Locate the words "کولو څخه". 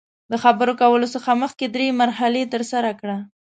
0.81-1.39